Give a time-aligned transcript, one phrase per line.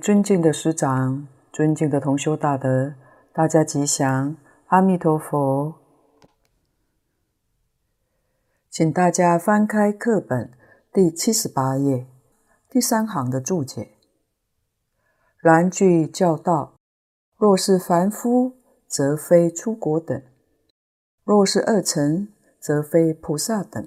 [0.00, 2.94] 尊敬的师长、尊敬的同修大德，
[3.34, 4.34] 大家吉祥，
[4.68, 5.74] 阿弥陀佛。
[8.70, 10.50] 请大家翻开课本
[10.90, 12.06] 第七十八页
[12.70, 13.90] 第三行的注解。
[15.38, 16.72] 然具教道，
[17.36, 18.54] 若是凡夫，
[18.88, 20.22] 则非出国等；
[21.24, 22.28] 若是二乘，
[22.58, 23.84] 则非菩萨等；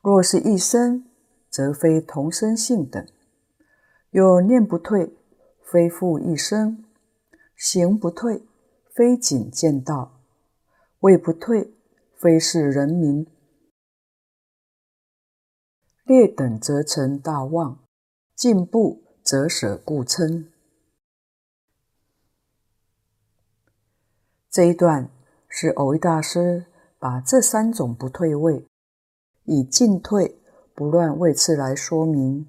[0.00, 1.04] 若是一生，
[1.48, 3.06] 则非同生性等。
[4.10, 5.14] 有念不退，
[5.62, 6.82] 非复一生；
[7.54, 8.42] 行不退，
[8.94, 10.12] 非仅见道；
[11.00, 11.74] 位不退，
[12.16, 13.26] 非是人民。
[16.04, 17.80] 劣等则成大妄，
[18.34, 20.50] 进步则舍故称。
[24.50, 25.10] 这一段
[25.50, 26.64] 是蕅益大师
[26.98, 28.64] 把这三种不退位，
[29.44, 30.40] 以进退
[30.74, 32.48] 不乱位次来说明。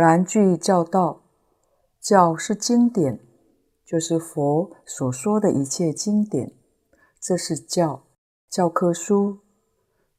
[0.00, 1.22] 然具教道，
[2.00, 3.18] 教是经典，
[3.84, 6.52] 就是佛所说的一切经典，
[7.20, 8.04] 这是教，
[8.48, 9.40] 教科书。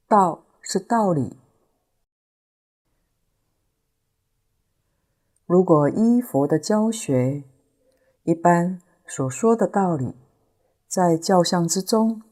[0.06, 1.38] 道是道理。
[5.46, 7.44] 如果依佛的教学，
[8.24, 10.16] 一般所说的道理，
[10.88, 12.24] 在教相之中，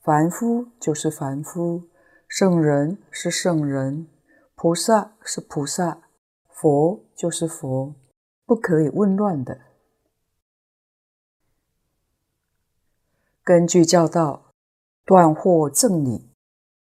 [0.00, 1.88] 凡夫就是凡夫，
[2.28, 4.06] 圣人是圣人，
[4.54, 6.03] 菩萨是菩萨。
[6.54, 7.96] 佛就是佛，
[8.46, 9.60] 不可以混乱的。
[13.42, 14.52] 根据教道，
[15.04, 16.30] 断惑正理，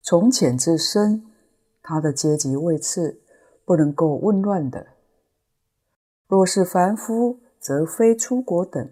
[0.00, 1.30] 从浅至深，
[1.82, 3.20] 他的阶级位次
[3.66, 4.94] 不能够混乱的。
[6.26, 8.90] 若是凡夫，则非出果等。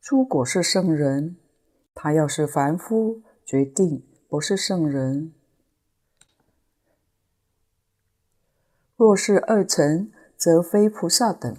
[0.00, 1.38] 出果是圣人，
[1.94, 5.32] 他要是凡夫，决定不是圣人。
[8.98, 11.56] 若是二乘，则非菩萨等。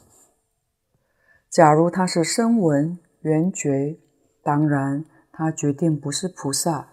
[1.50, 3.98] 假如他是声闻缘觉，
[4.44, 6.90] 当然他决定不是菩萨。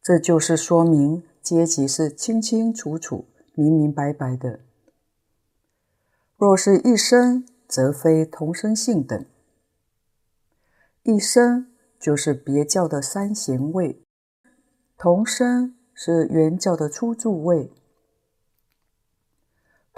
[0.00, 4.60] 这就是说明阶级是清清楚楚、明明白白的。
[6.36, 9.26] 若是一生，则非同生性等。
[11.02, 14.04] 一生就是别教的三贤位，
[14.96, 17.72] 同生是原教的初住位。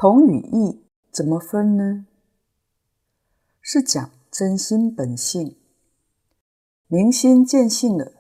[0.01, 0.81] 同与异
[1.11, 2.07] 怎么分呢？
[3.61, 5.57] 是讲真心本性，
[6.87, 8.13] 明心见性了。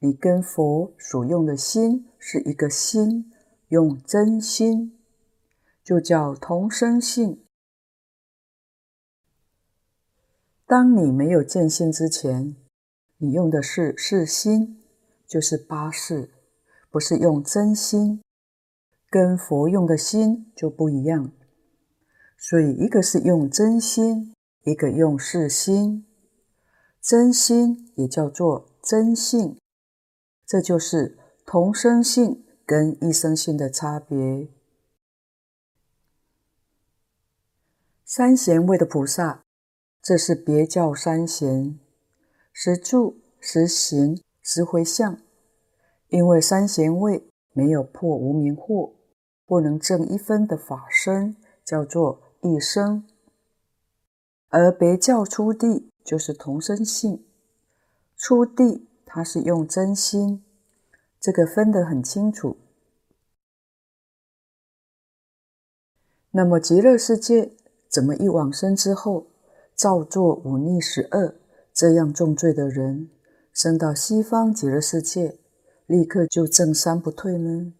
[0.00, 3.32] 你跟佛所用的心是一个心，
[3.68, 4.98] 用真心，
[5.82, 7.42] 就叫同生性。
[10.66, 12.54] 当你没有见性之前，
[13.16, 14.78] 你用的是世心，
[15.26, 16.28] 就是八识，
[16.90, 18.20] 不是用真心。
[19.14, 21.30] 跟佛用的心就不一样，
[22.36, 24.34] 所以一个是用真心，
[24.64, 26.04] 一个用世心。
[27.00, 29.56] 真心也叫做真性，
[30.44, 31.16] 这就是
[31.46, 34.48] 同生性跟异生性的差别。
[38.04, 39.44] 三贤位的菩萨，
[40.02, 41.78] 这是别教三贤，
[42.52, 45.20] 实住、实行、实回向，
[46.08, 48.93] 因为三贤位没有破无明惑。
[49.46, 53.02] 不能证一分的法身，叫做异生；
[54.48, 57.24] 而别教初地就是同生性。
[58.16, 60.42] 初地它是用真心，
[61.20, 62.56] 这个分得很清楚。
[66.30, 67.52] 那么极乐世界
[67.88, 69.26] 怎么一往生之后，
[69.74, 71.34] 造作五逆十恶
[71.72, 73.10] 这样重罪的人，
[73.52, 75.38] 生到西方极乐世界，
[75.86, 77.72] 立刻就证三不退呢？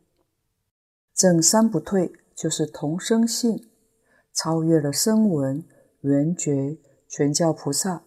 [1.14, 3.70] 正三不退，就是同生性，
[4.32, 5.64] 超越了声闻、
[6.00, 6.76] 缘觉、
[7.08, 8.02] 全教菩萨。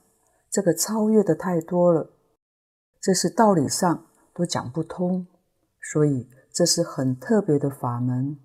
[0.50, 2.12] 这个超越的太多了，
[3.00, 5.28] 这是道理上都讲不通，
[5.80, 8.38] 所以这是很特别的法门。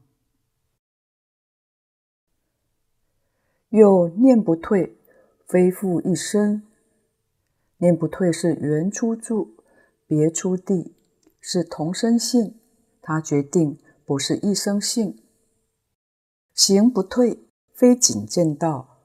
[3.71, 4.97] 又念不退，
[5.49, 6.63] 非复一生。
[7.79, 9.57] 念不退是原初住，
[10.07, 10.95] 别初地，
[11.41, 12.61] 是同生性，
[13.01, 13.82] 他决定。
[14.05, 15.23] 不是一生性，
[16.55, 18.99] 行不退，非仅见道。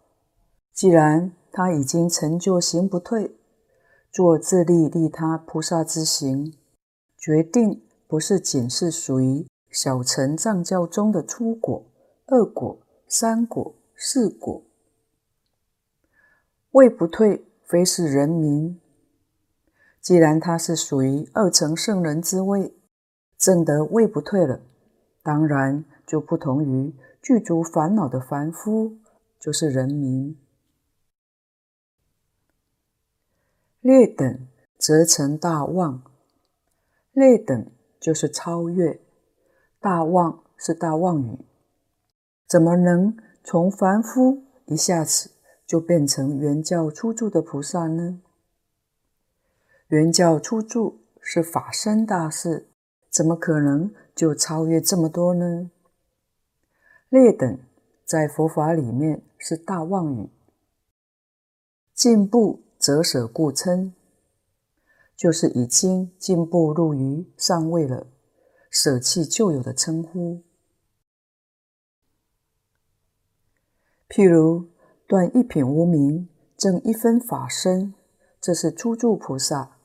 [0.73, 3.35] 既然他已经成就行不退，
[4.11, 6.53] 做自利利他菩萨之行，
[7.17, 11.85] 决定不是仅是属于小乘藏教中的初果、
[12.25, 14.63] 二果、三果、四果。
[16.71, 18.79] 位不退，非是人民。
[19.99, 22.73] 既然他是属于二乘圣人之位，
[23.37, 24.61] 证得位不退了。
[25.27, 28.95] 当然就不同于具足烦恼的凡夫，
[29.37, 30.39] 就是人民。
[33.81, 34.47] 劣等
[34.77, 36.01] 则成大妄，
[37.11, 37.69] 劣等
[37.99, 39.01] 就是超越，
[39.81, 41.39] 大妄是大妄语。
[42.47, 45.31] 怎么能从凡夫一下子
[45.65, 48.21] 就变成原教初住的菩萨呢？
[49.89, 52.69] 原教初住是法身大事，
[53.17, 55.71] 怎么可能就超越这么多呢？
[57.09, 57.57] 劣等
[58.05, 60.29] 在佛法里面是大妄语，
[61.95, 63.95] 进步则舍故称，
[65.15, 68.05] 就是已经进步入于上位了，
[68.69, 70.43] 舍弃旧有的称呼。
[74.07, 74.67] 譬如
[75.07, 77.95] 断一品无明，证一分法身，
[78.39, 79.79] 这是初住菩萨，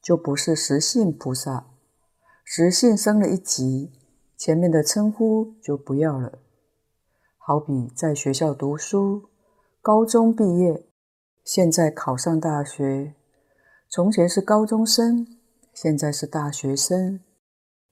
[0.00, 1.72] 就不是实性菩萨。
[2.48, 3.90] 实性升了一级，
[4.36, 6.38] 前面的称呼就不要了。
[7.36, 9.28] 好比在学校读书，
[9.82, 10.86] 高中毕业，
[11.44, 13.14] 现在考上大学。
[13.88, 15.26] 从前是高中生，
[15.74, 17.18] 现在是大学生。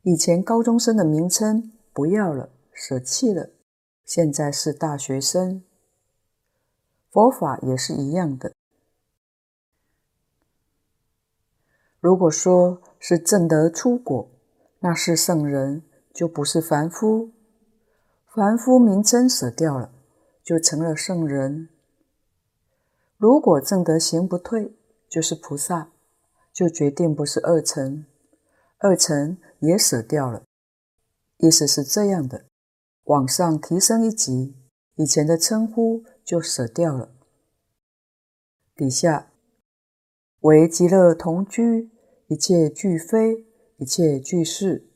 [0.02, 3.50] 以前高中生的名称不要了，舍弃了，
[4.04, 5.64] 现在是大学生。
[7.11, 8.52] 佛法也是一样的。
[11.99, 14.30] 如果说是正得出果，
[14.85, 17.31] 那是圣人，就不是凡夫。
[18.26, 19.91] 凡夫名称舍掉了，
[20.43, 21.71] 就成了圣人。
[23.17, 24.76] 如果证得行不退，
[25.09, 25.91] 就是菩萨，
[26.53, 28.05] 就决定不是二乘。
[28.76, 30.43] 二乘也舍掉了，
[31.38, 32.45] 意思是这样的：
[33.05, 34.55] 往上提升一级，
[34.97, 37.11] 以前的称呼就舍掉了。
[38.76, 39.31] 底下
[40.41, 41.91] 为极乐同居，
[42.26, 44.87] 一切俱非，一切俱是。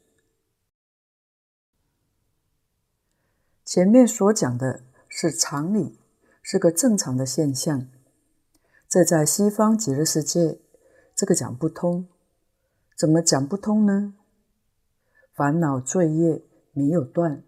[3.64, 5.98] 前面所讲的是常理，
[6.42, 7.88] 是个正常的现象。
[8.88, 10.60] 这在西方极乐世界，
[11.14, 12.08] 这个讲不通。
[12.96, 14.14] 怎么讲不通呢？
[15.34, 16.42] 烦恼罪业
[16.72, 17.44] 没有断，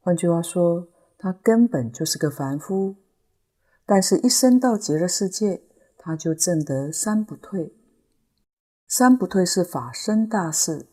[0.00, 0.88] 换句话说，
[1.18, 2.96] 他根本就是个凡夫。
[3.84, 5.62] 但是，一生到极乐世界，
[5.98, 7.75] 他就证得三不退。
[8.88, 10.86] 三不退是法身大事，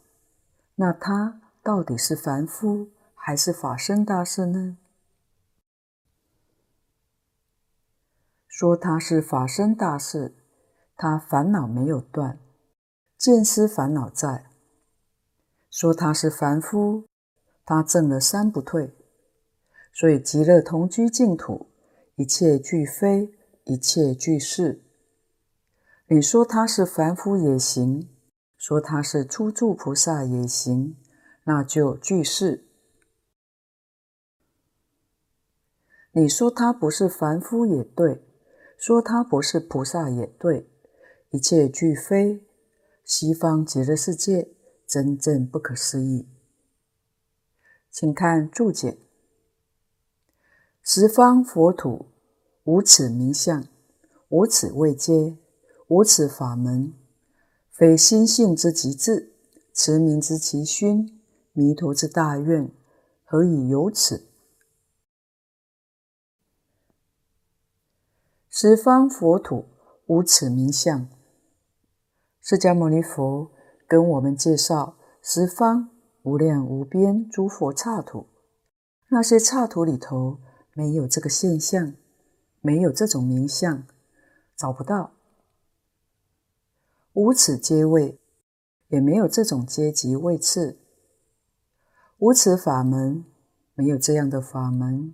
[0.76, 2.90] 那他到底是凡夫？
[3.14, 4.78] 还是法身大事呢？
[8.48, 10.36] 说他是法身大事，
[10.98, 12.40] 他烦恼没有断，
[13.18, 14.50] 见思烦恼在；
[15.70, 17.06] 说他是凡夫，
[17.64, 18.94] 他证了三不退，
[19.94, 21.68] 所以极乐同居净土，
[22.16, 23.34] 一切俱非，
[23.64, 24.83] 一切俱是。
[26.14, 28.08] 你说他是凡夫也行，
[28.56, 30.96] 说他是初住菩萨也行，
[31.46, 32.68] 那就俱是。
[36.12, 38.24] 你说他不是凡夫也对，
[38.78, 40.70] 说他不是菩萨也对，
[41.32, 42.46] 一切俱非。
[43.04, 44.54] 西方极乐世界
[44.86, 46.28] 真正不可思议。
[47.90, 49.00] 请看注解：
[50.84, 52.06] 十方佛土
[52.66, 53.66] 无此名相，
[54.30, 55.40] 无此位阶，
[55.94, 56.92] 无此法门，
[57.70, 59.36] 非心性之极致，
[59.76, 61.22] 持名之奇勋，
[61.52, 62.72] 弥陀之大愿，
[63.24, 64.28] 何以有此？
[68.50, 69.66] 十方佛土
[70.08, 71.08] 无此名相。
[72.42, 73.52] 释迦牟尼佛
[73.88, 75.92] 跟我们介绍十方
[76.24, 78.26] 无量无边诸佛刹土，
[79.10, 80.40] 那些刹土里头
[80.74, 81.94] 没有这个现象，
[82.62, 83.86] 没有这种名相，
[84.58, 85.12] 找不到。
[87.14, 88.20] 无此阶位，
[88.90, 90.78] 也没有这种阶级位次。
[92.20, 93.26] 无此法门，
[93.74, 95.14] 没有这样的法门。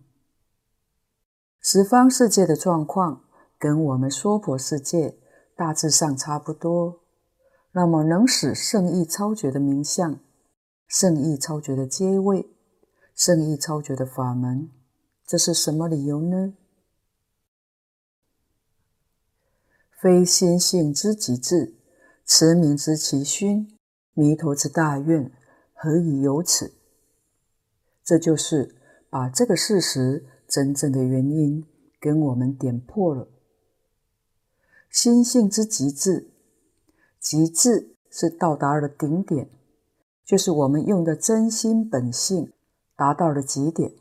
[1.61, 3.23] 十方世界的状况。
[3.61, 5.19] 跟我们娑婆世界
[5.53, 7.01] 大致上差不多，
[7.73, 10.21] 那么能使圣意超绝的名相、
[10.87, 12.49] 圣意超绝的阶位、
[13.13, 14.71] 圣意超绝的法门，
[15.25, 16.53] 这是什么理由呢？
[20.01, 21.75] 非心性之极致，
[22.31, 23.75] 持名之其勋，
[24.13, 25.31] 弥陀之大愿，
[25.73, 26.75] 何以有此？
[28.03, 28.75] 这就是
[29.09, 31.65] 把这个事实真正的原因
[31.99, 33.27] 跟我们点破了。
[34.91, 36.29] 心性之极致，
[37.19, 39.49] 极致是到达了顶点，
[40.23, 42.53] 就是我们用的真心本性
[42.95, 43.91] 达到了极点。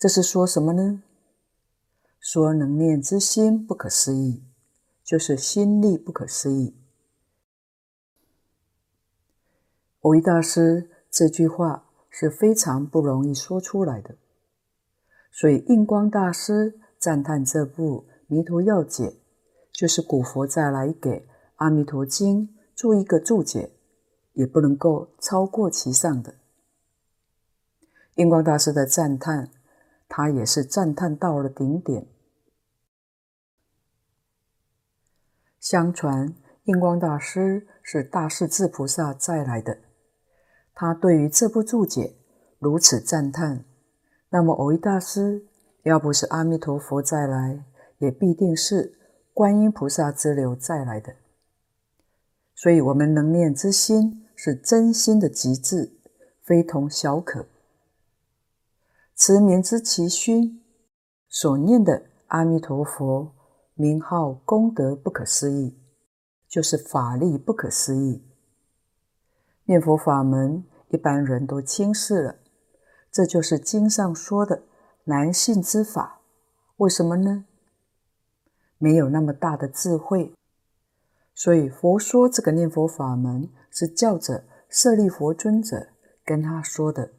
[0.00, 1.04] 这是说什么呢？
[2.18, 4.42] 说能念之心不可思议，
[5.04, 6.74] 就是心力不可思议。
[10.00, 14.16] 蕅益大师这句话是非常不容易说出来的。
[15.30, 19.04] 所以印光大师赞叹这部《弥陀要解》，
[19.72, 21.20] 就是古佛再来给
[21.56, 23.72] 《阿弥陀经》做一个注解，
[24.32, 26.34] 也不能够超过其上的。
[28.14, 29.50] 印光大师的赞叹，
[30.08, 32.08] 他也是赞叹到了顶点。
[35.60, 39.78] 相传印光大师是大势至菩萨再来的，
[40.80, 42.14] 他对于这部注解
[42.60, 43.64] 如此赞叹，
[44.30, 45.44] 那么蕅益大师
[45.82, 47.64] 要不是阿弥陀佛再来，
[47.98, 48.96] 也必定是
[49.34, 51.16] 观音菩萨之流再来的。
[52.54, 55.98] 所以，我们能念之心是真心的极致，
[56.44, 57.46] 非同小可。
[59.16, 60.62] 持名之奇勋，
[61.28, 63.34] 所念的阿弥陀佛。
[63.74, 65.76] 名号功德不可思议，
[66.48, 68.24] 就是法力不可思议。
[69.66, 72.36] 念佛法门，一般人都轻视了，
[73.10, 74.62] 这就是经上说的
[75.04, 76.20] 难信之法。
[76.76, 77.44] 为什么呢？
[78.78, 80.32] 没有那么大的智慧。
[81.34, 85.88] 所以佛说这个念佛法门，是叫着舍利弗尊者
[86.24, 87.12] 跟他说的。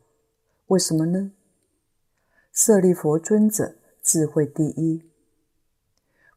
[0.67, 1.31] 为什么呢？
[2.51, 5.09] 舍利弗尊者智慧第一。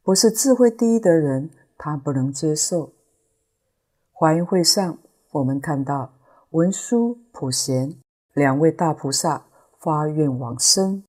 [0.01, 2.93] 不是智慧第一的人，他不能接受。
[4.11, 4.97] 华严会上，
[5.31, 6.13] 我们看到
[6.53, 7.95] 文殊、普贤
[8.33, 9.47] 两位大菩萨
[9.79, 11.03] 发愿往生，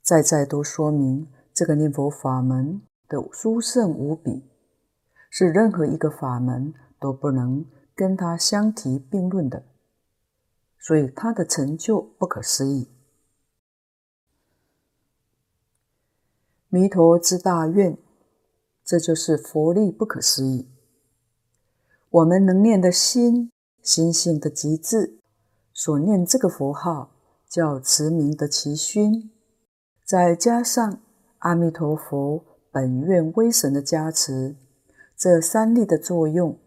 [0.00, 4.48] 再再都说明这个念佛法门的殊胜无比，
[5.28, 9.62] 是任何一个法门都不能跟它相提并论的，
[10.78, 12.88] 所以它的成就不可思议。
[16.70, 17.98] 弥陀之大愿。
[18.84, 20.68] 这就是佛力不可思议。
[22.10, 23.52] 我们能念的心，
[23.82, 25.18] 心性的极致，
[25.72, 27.12] 所念这个佛号
[27.48, 29.30] 叫慈名的奇勋，
[30.04, 31.00] 再加上
[31.38, 34.56] 阿弥陀佛本愿威神的加持，
[35.16, 36.58] 这三力的作用，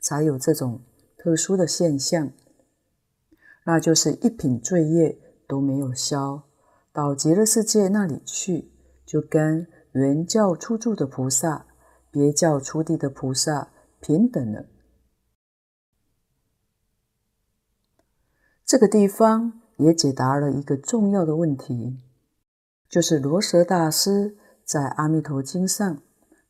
[0.00, 0.80] 才有这种
[1.16, 2.32] 特殊的现象。
[3.64, 6.42] 那就是一品罪业都没有消，
[6.92, 8.70] 到极乐世界那里去，
[9.06, 11.66] 就跟原教初住的菩萨、
[12.10, 14.66] 别教初地的菩萨平等了。
[18.64, 21.98] 这个地方也解答了一个重要的问题，
[22.88, 26.02] 就是罗什大师在《阿弥陀经》上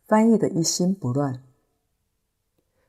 [0.07, 1.43] 翻译的一心不乱。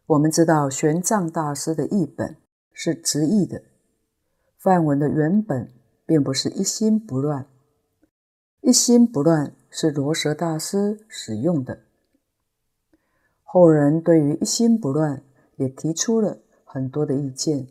[0.05, 2.37] 我们知道玄奘大师的译本
[2.71, 3.63] 是直译的，
[4.57, 5.71] 梵文的原本
[6.05, 7.47] 并不是一心不乱，
[8.61, 9.55] 一心不乱。
[9.77, 11.81] 是罗什大师使用的。
[13.43, 15.21] 后人对于一心不乱
[15.57, 17.67] 也提出了很多的意见，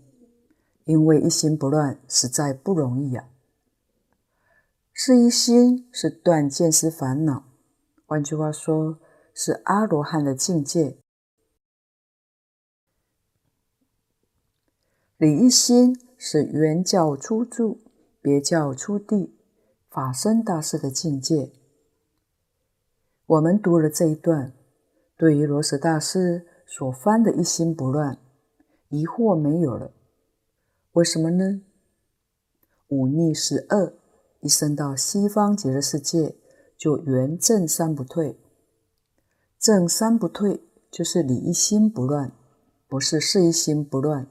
[0.84, 3.28] 因为一心不乱实在不容易啊。
[4.92, 7.44] 是一心是断见思烦恼，
[8.06, 8.98] 换句话说，
[9.32, 10.98] 是阿罗汉的境界。
[15.16, 17.80] 理一心是原教初住、
[18.20, 19.34] 别教初地
[19.88, 21.50] 法身大士的境界。
[23.26, 24.52] 我们读了这一段，
[25.16, 28.18] 对于罗什大师所翻的一心不乱，
[28.90, 29.93] 疑惑没有了。
[30.94, 31.60] 为什么呢？
[32.86, 33.94] 忤逆十恶，
[34.40, 36.36] 一生到西方极乐世界，
[36.76, 38.38] 就圆正三不退。
[39.58, 42.30] 正三不退就是理一心不乱，
[42.86, 44.28] 不是事一心不乱。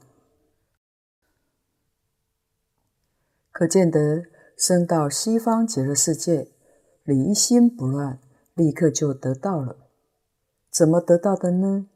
[3.52, 4.24] 可见得
[4.56, 6.50] 生到西方极乐世界，
[7.02, 8.18] 理一心不乱。
[8.54, 9.76] 立刻就得到了，
[10.70, 11.88] 怎么得到的呢？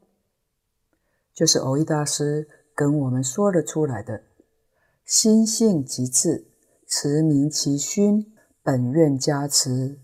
[1.33, 4.23] 就是蕅益大师跟我们说了出来的：
[5.09, 6.45] 心性极致，
[6.85, 9.97] 持名其勋，本愿加持，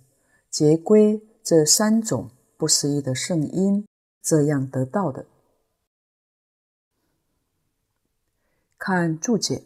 [0.50, 3.86] 结归这三种不思议的圣因，
[4.20, 5.28] 这样得到的。
[8.80, 9.62] 看注解，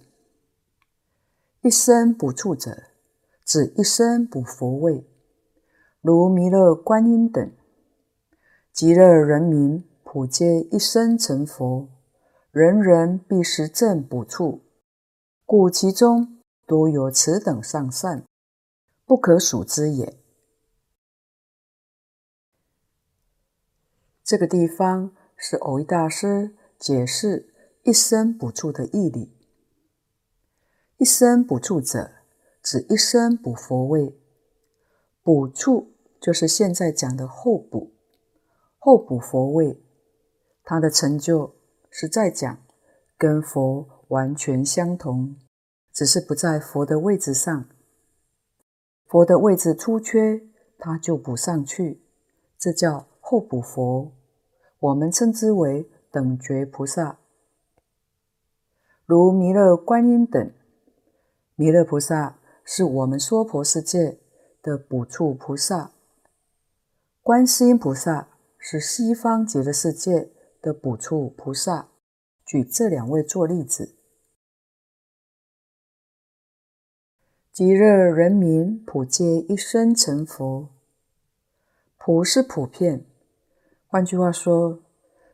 [1.62, 2.84] 一生补处者，
[3.46, 5.08] 指一生补佛位。
[6.02, 7.50] 如弥勒观音等，
[8.74, 11.88] 极乐人民普皆一生成佛，
[12.52, 14.64] 人人必实证补处，
[15.52, 16.38] 故其中
[16.68, 18.24] 多有此等上善，
[19.04, 20.22] 不可数之也。
[24.24, 27.52] 这个地方是蕅益大师解释
[27.82, 29.36] 一生补处的义理。
[30.98, 32.12] 一生补处者，
[32.62, 34.22] 指一生补佛位。
[35.24, 37.96] 补处就是现在讲的后补，
[38.78, 39.82] 后补佛位，
[40.64, 41.56] 他的成就
[41.90, 42.64] 是在讲
[43.18, 45.36] 跟佛完全相同，
[45.94, 47.66] 只是不在佛的位置上。
[49.06, 50.42] 佛的位置出缺，
[50.78, 52.02] 他就补上去，
[52.58, 54.12] 这叫后补佛。
[54.80, 57.20] 我们称之为等觉菩萨，
[59.06, 60.52] 如弥勒观音等。
[61.56, 64.20] 弥勒菩萨是我们娑婆世界
[64.64, 65.92] 的补处菩萨，
[67.22, 71.90] 观世音菩萨是西方极乐世界的补处菩萨。
[72.44, 73.99] 举这两位做例子。
[77.60, 80.70] 极乐人民普皆一生成佛，
[81.98, 83.04] 普是普遍，
[83.86, 84.80] 换句话说，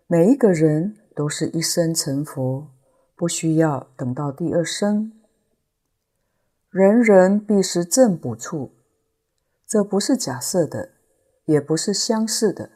[0.07, 2.71] 每一个人都是一生成佛，
[3.15, 5.11] 不需要等到第二生。
[6.71, 8.71] 人人必是正补处，
[9.67, 10.93] 这不是假设的，
[11.45, 12.71] 也不是相似的，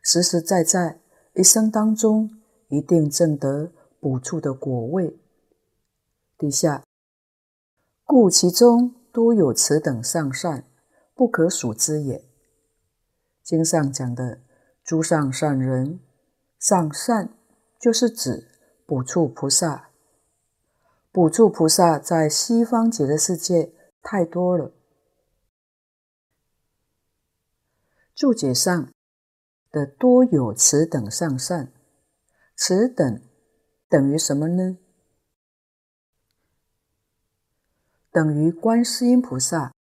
[0.00, 1.00] 实实在在，
[1.34, 2.30] 一生当中
[2.68, 5.18] 一定证得补处的果位。
[6.38, 6.84] 底下。
[8.08, 10.64] 故其中多有此等上善，
[11.14, 12.24] 不可数之也。
[13.42, 14.40] 经上讲的
[14.82, 16.00] 诸上善人，
[16.58, 17.34] 上善
[17.78, 18.48] 就是指
[18.86, 19.90] 补处菩萨。
[21.12, 24.72] 补处菩萨在西方极乐世界太多了。
[28.14, 28.90] 注解上
[29.70, 31.74] 的多有此等上善，
[32.56, 33.20] 此等
[33.86, 34.78] 等于什么呢？
[38.18, 39.72] 等于观世音菩萨，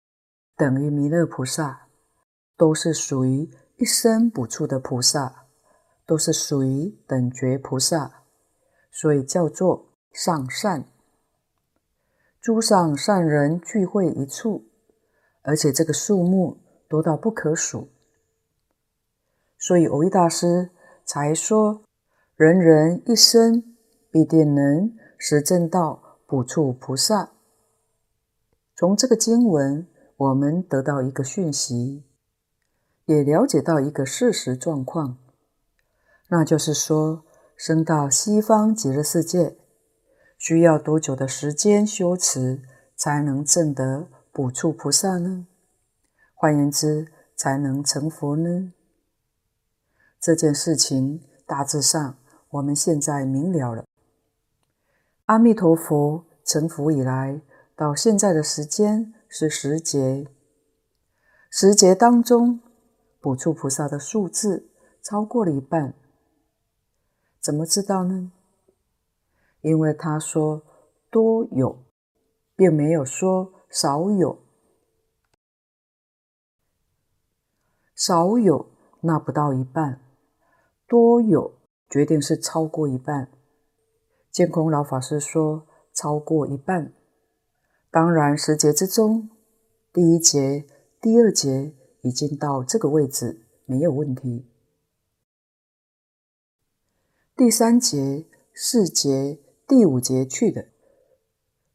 [0.56, 1.88] 等于弥勒菩萨，
[2.56, 5.48] 都是属于一生补处的菩萨，
[6.06, 8.22] 都是属于等觉菩萨，
[8.92, 10.86] 所以叫做上善。
[12.40, 14.66] 诸上善人聚会一处，
[15.42, 17.90] 而且这个数目多到不可数，
[19.58, 20.70] 所以蕅益大师
[21.04, 21.82] 才说，
[22.36, 23.76] 人人一生
[24.12, 27.32] 必定能实证到补处菩萨。
[28.78, 29.88] 从这个经文，
[30.18, 32.04] 我们得到一个讯息，
[33.06, 35.18] 也了解到一个事实状况，
[36.28, 37.24] 那就是说，
[37.56, 39.58] 升到西方极乐世界，
[40.38, 42.62] 需要多久的时间修持，
[42.96, 45.48] 才能证得补处菩萨呢？
[46.36, 48.74] 换言之，才能成佛呢？
[50.20, 52.16] 这件事情大致上，
[52.52, 53.86] 我们现在明了了。
[55.26, 57.42] 阿弥陀佛成佛以来，
[57.78, 60.28] 到现在的时间是十劫，
[61.52, 62.60] 十劫当中，
[63.22, 64.72] 补处菩萨的数字
[65.04, 65.94] 超过了一半。
[67.40, 68.32] 怎么知道呢？
[69.62, 70.64] 因为他说
[71.12, 71.84] 多有，
[72.56, 74.40] 并没有说少有。
[77.94, 80.02] 少有那不到一半，
[80.88, 81.54] 多有
[81.88, 83.30] 决定是超过一半。
[84.32, 86.92] 见空老法师说超过一半。
[87.98, 89.28] 当然，十劫之中，
[89.92, 90.68] 第一节、
[91.02, 94.46] 第二节已经到这个位置，没有问题。
[97.36, 100.68] 第三节、四节、第五节去的，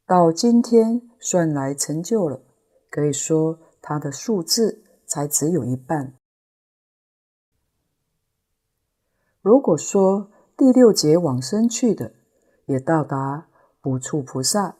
[0.06, 2.40] 到今天算来成就了，
[2.88, 6.14] 可以说它的数字才只有一半。
[9.40, 12.14] 如果说第六节往生去的，
[12.66, 13.48] 也到达
[13.80, 14.76] 补处菩萨。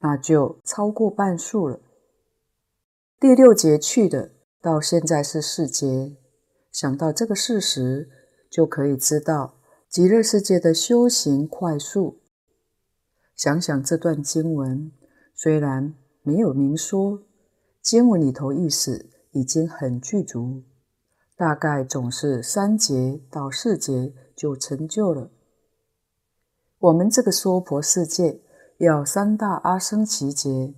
[0.00, 1.80] 那就超过半数了。
[3.18, 6.16] 第六劫去的，到现在是四劫。
[6.70, 8.10] 想到这个事实，
[8.50, 9.56] 就可以知道
[9.88, 12.20] 极乐世界的修行快速。
[13.34, 14.92] 想想这段经文，
[15.34, 17.22] 虽然没有明说，
[17.80, 20.62] 经文里头意思已经很具足，
[21.34, 25.30] 大概总是三劫到四劫就成就了。
[26.78, 28.42] 我们这个娑婆世界。
[28.78, 30.74] 要三大阿僧祇劫，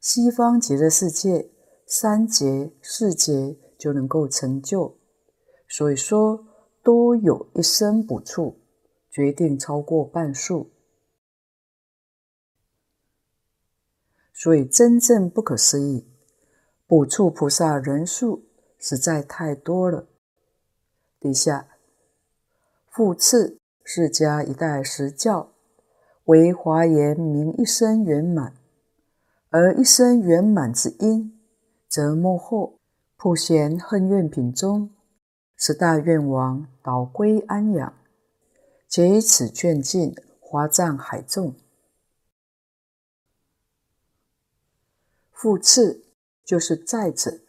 [0.00, 1.50] 西方极乐世界
[1.86, 4.96] 三劫四劫就能够成就，
[5.68, 6.44] 所以说
[6.82, 8.58] 多有一生补处，
[9.08, 10.70] 决定超过半数。
[14.34, 16.08] 所以真正不可思议，
[16.88, 20.08] 补处菩萨人数实在太多了。
[21.20, 21.68] 底下
[22.88, 25.52] 复次，释迦一代十教。
[26.30, 28.54] 为华严名一生圆满，
[29.48, 31.36] 而一生圆满之因，
[31.88, 32.78] 则幕后
[33.16, 34.94] 普贤行愿品中，
[35.56, 37.92] 十大愿王导归安养，
[38.86, 41.56] 皆以此劝进华藏海众。
[45.32, 46.04] 复次
[46.44, 47.40] 就是再者，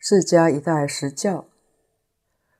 [0.00, 1.44] 释迦一代时教。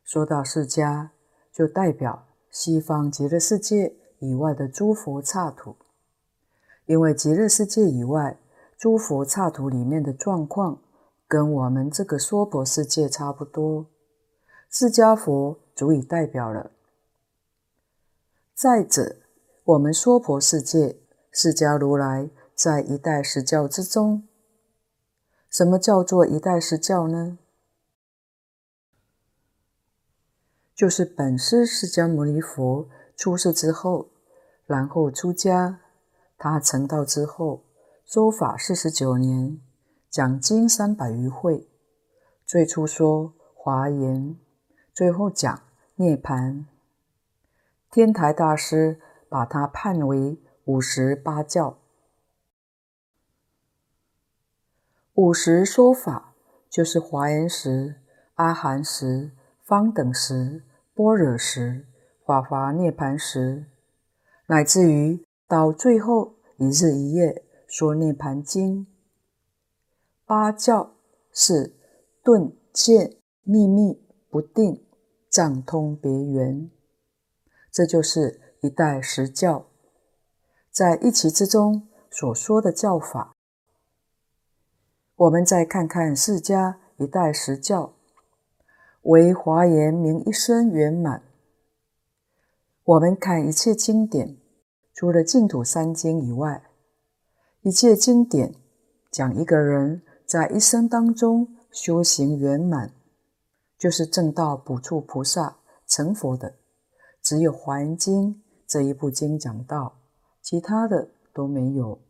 [0.04, 1.08] 说到释迦，
[1.52, 3.96] 就代表西方极乐世界。
[4.24, 5.76] 以外的诸佛刹土，
[6.87, 8.38] 因为极乐世界以外
[8.78, 10.80] 诸佛刹土里面的状况，
[11.28, 13.87] 跟我们这个娑婆世界差不多。
[14.70, 16.72] 释迦佛足以代表了。
[18.54, 19.16] 再者，
[19.64, 20.98] 我们娑婆世界，
[21.30, 24.26] 释迦如来在一代实教之中。
[25.50, 27.38] 什么叫做一代实教呢？
[30.74, 34.08] 就是本师释迦牟尼佛出世之后，
[34.66, 35.81] 然后出家，
[36.38, 37.64] 他成道之后，
[38.05, 39.61] 说法四十九年，
[40.09, 41.68] 讲经三百余会，
[42.46, 44.38] 最初说华严，
[44.92, 45.61] 最后讲
[45.96, 46.64] 涅槃。
[47.90, 51.79] 天台大师把他判为五十八教。
[55.14, 56.35] 五十说法
[56.68, 58.00] 就是华严时、
[58.35, 59.31] 阿含时、
[59.62, 61.87] 方等时、般若时、
[62.27, 63.66] 法华涅槃时，
[64.46, 68.87] 乃至于到最后一日一夜说涅盘经。
[70.26, 70.94] 八教
[71.33, 71.74] 是
[72.22, 74.85] 顿渐秘密不定
[75.30, 76.70] 藏通别圆，
[77.70, 79.66] 这就是一代十教，
[80.70, 83.33] 在一期之中所说的教法。
[85.16, 87.94] 我们再看看释迦一代十教，
[89.02, 91.22] 为华严明一生圆满。
[92.84, 94.36] 我们看一切经典，
[94.92, 96.62] 除了净土三经以外，
[97.62, 98.54] 一切经典
[99.10, 102.92] 讲一个人在一生当中修行圆满，
[103.78, 106.56] 就是正道补处菩萨成佛的，
[107.22, 110.00] 只有华严经这一部经讲到，
[110.42, 112.00] 其他的都没有。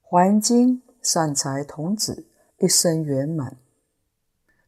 [0.00, 0.82] 华严经。
[1.02, 2.26] 善财童子
[2.58, 3.56] 一生圆满，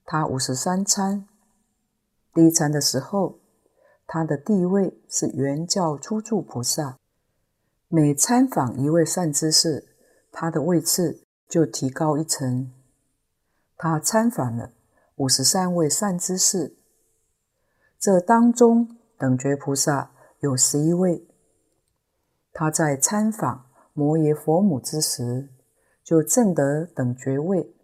[0.07, 1.29] 他五十三参，
[2.33, 3.39] 第一参的时候，
[4.15, 6.99] 他的地位是圆教初住菩萨。
[7.89, 9.97] 每参访一位善知识，
[10.31, 12.71] 他的位次就提高一层。
[13.79, 14.75] 他参访了
[15.17, 16.77] 五十三位善知识，
[17.99, 21.27] 这当中等觉菩萨有十一位。
[22.53, 25.49] 他在参访摩耶佛母之时，
[26.05, 27.75] 就证得等觉位，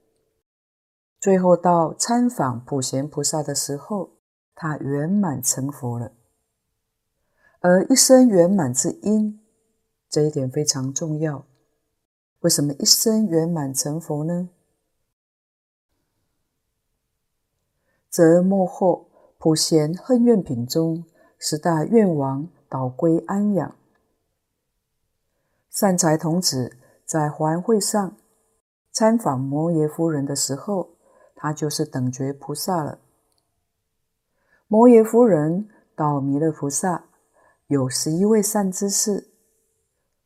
[1.19, 4.11] 最后到参访普贤菩萨的时候，
[4.55, 6.13] 他圆满成佛了。
[7.71, 9.39] 而一生圆满之因，
[10.09, 11.45] 这一点非常重要。
[12.39, 14.49] 为什么一生圆满成佛呢？
[18.09, 21.05] 则末后普贤恨愿品中
[21.39, 23.77] 十大愿王导归安养，
[25.69, 26.75] 善财童子。
[27.05, 28.17] 在华严会上
[28.93, 30.97] 参访摩耶夫人的时候，
[31.35, 32.99] 他就是等觉菩萨了。
[34.67, 37.05] 摩耶夫人到弥勒菩萨
[37.69, 39.29] 有十一位善知识，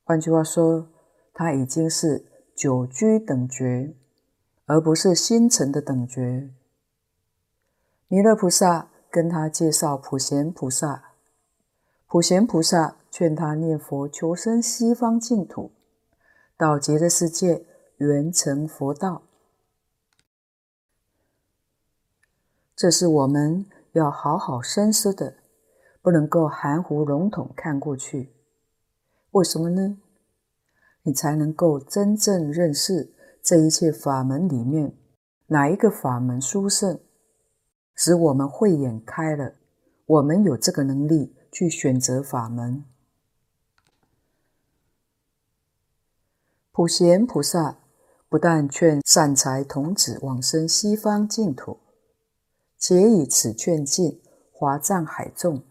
[0.04, 0.88] 换句话说，
[1.34, 2.24] 他已经是
[2.54, 3.96] 久居等觉，
[4.66, 6.50] 而不是新成的等觉。
[8.06, 11.14] 弥勒菩萨跟他介绍普贤菩萨，
[12.06, 15.72] 普贤菩萨劝他念佛求生西方净土。
[16.56, 19.22] 到极乐世界圆成佛道，
[22.76, 25.41] 这是我们要好好深思的，
[26.02, 28.34] 不能够含糊笼统看过去。
[29.30, 29.96] 为什么呢？
[31.04, 34.94] 你才能够真正认识这一切法门里面
[35.46, 37.00] 哪一个法门殊胜，
[37.94, 39.54] 使我们慧眼开了，
[40.06, 42.84] 我们有这个能力去选择法门。
[46.70, 47.78] 普贤菩萨
[48.28, 51.80] 不但劝善财童子往生西方净土，
[52.78, 55.62] 且以此劝进华藏海众。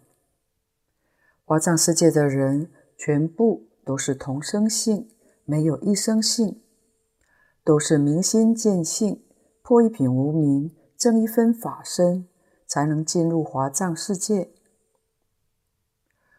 [1.51, 5.09] 华藏世界的人全部都是同生性，
[5.43, 6.61] 没有异生性，
[7.65, 9.21] 都是明心见性，
[9.61, 12.25] 破一品无明，证一分法身，
[12.65, 14.49] 才能进入华藏世界。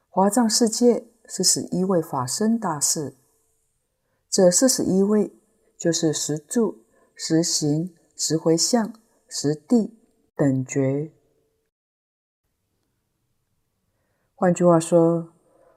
[0.09, 3.15] 华藏世界是十一位法身大士。
[4.31, 5.37] 这四十一位
[5.77, 8.95] 就是十住、十行、十回向、
[9.29, 9.93] 十地
[10.35, 11.13] 等觉。
[14.43, 15.29] 换句话说，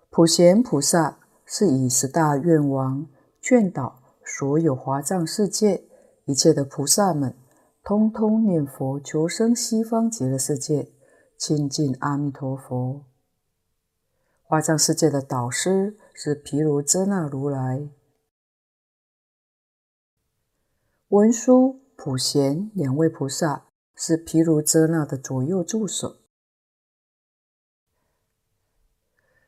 [0.09, 3.05] 普贤菩萨是以十大愿王
[3.39, 5.83] 劝导所有华藏世界
[6.25, 7.37] 一切的菩萨们，
[7.83, 10.91] 通通念佛求生西方极乐世界，
[11.37, 13.05] 亲近阿弥陀佛。
[14.41, 17.87] 华藏世界的导师是毗卢遮那如来。
[21.09, 26.15] 文殊、普贤两位菩萨是毗卢遮那的左右助手。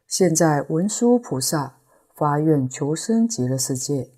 [0.08, 1.80] 现在文殊菩萨
[2.15, 4.10] 发愿求生极乐世界，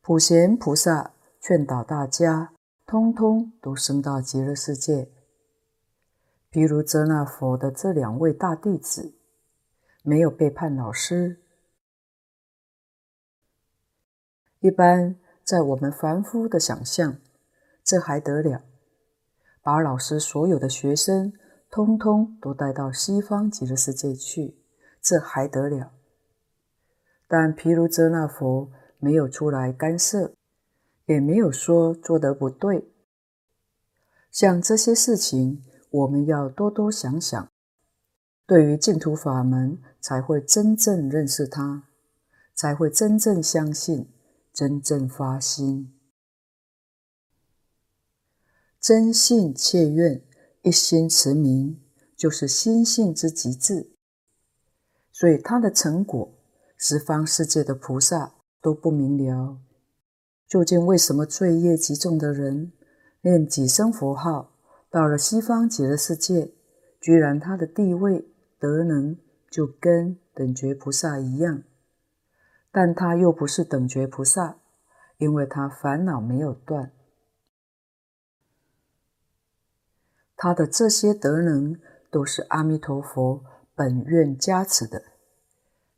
[0.00, 2.54] 普贤菩萨劝导大家，
[2.86, 5.10] 通通都升到极乐世界。
[6.50, 9.14] 譬如舍那佛的这两位大弟子，
[10.02, 11.42] 没有背叛老师。
[14.60, 17.18] 一般在我们凡夫的想象，
[17.84, 18.62] 这还得了？
[19.60, 21.34] 把老师所有的学生，
[21.68, 24.56] 通通都带到西方极乐世界去，
[25.06, 25.92] 这还得了？
[27.28, 30.34] 但譬如遮那佛没有出来干涉，
[31.04, 32.90] 也没有说做得不对。
[34.32, 37.48] 像这些事情，我们要多多想想，
[38.46, 41.84] 对于净土法门才会真正认识它，
[42.52, 44.08] 才会真正相信，
[44.52, 45.96] 真正发心，
[48.80, 50.20] 真信切愿，
[50.62, 51.80] 一心持名，
[52.16, 53.92] 就是心性之极致。
[55.18, 56.30] 所以他的成果，
[56.76, 59.56] 十方世界的菩萨都不明了。
[60.46, 62.70] 究竟为什么罪业极重的人，
[63.22, 64.52] 念几声佛号，
[64.90, 66.52] 到了西方极乐世界，
[67.00, 69.16] 居然他的地位德能
[69.50, 71.62] 就跟等觉菩萨一样？
[72.70, 74.58] 但他又不是等觉菩萨，
[75.16, 76.92] 因为他烦恼没有断，
[80.36, 83.42] 他的这些德能都是阿弥陀佛
[83.76, 85.04] 本愿加持的。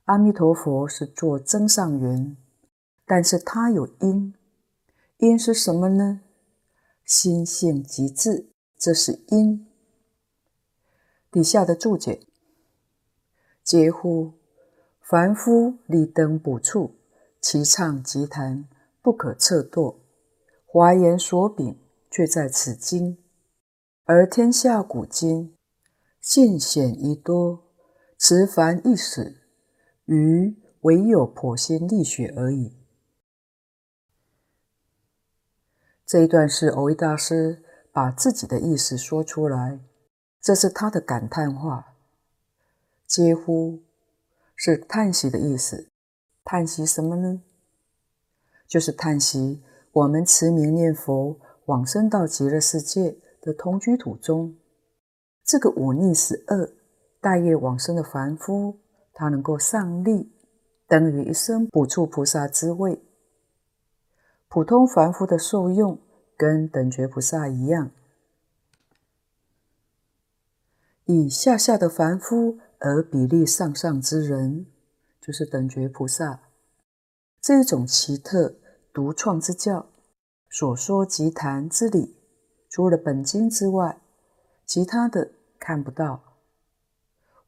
[0.06, 2.36] 阿弥陀佛是做增上缘，
[3.06, 4.34] 但是他有因，
[5.18, 6.22] 因是什么呢？
[7.04, 9.64] 心性极致，这是因。
[11.30, 12.26] 底下的注解：
[13.62, 14.32] 嗟乎！
[15.00, 16.96] 凡夫立灯补处，
[17.40, 18.68] 齐唱集坛，
[19.00, 20.00] 不可测度。
[20.66, 21.78] 华严所秉，
[22.10, 23.16] 却在此经。
[24.04, 25.54] 而天下古今，
[26.20, 27.67] 信显宜多，
[28.18, 29.38] 迟繁易死。
[30.04, 32.72] 余唯有破心沥血而已。
[36.06, 39.80] 这一段是蕅益大师把自己的意思说出来，
[40.40, 41.94] 这是他的感叹话。
[43.06, 43.82] 嗟乎，
[44.56, 45.90] 是叹息的意思。
[46.42, 47.42] 叹息什么呢？
[48.66, 54.56] 就是叹息我们持名念佛往生到极乐世界的同居土中，
[55.44, 56.72] 这个忤逆十恶、
[57.28, 58.78] 带业往生的凡夫。
[59.12, 60.32] 他能够上利，
[60.86, 63.02] 等于一生补处菩萨之位。
[64.48, 66.00] 普通凡夫的受用
[66.38, 67.90] 跟等觉菩萨一样，
[71.04, 74.66] 以下下的凡夫而比例上上之人，
[75.20, 76.40] 就是等觉菩萨。
[77.42, 78.54] 这种奇特
[78.94, 79.90] 独创之教
[80.48, 82.16] 所说集坛之理，
[82.70, 84.00] 除了本经之外，
[84.64, 86.27] 其他的看不到。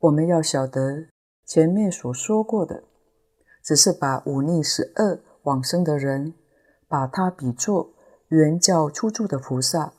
[0.01, 1.07] 我们要晓得。
[1.47, 2.85] 前面所说过的，
[3.61, 6.33] 只是把忤逆十恶往生的人，
[6.87, 7.93] 把他比作
[8.29, 9.93] 原教初住的菩萨，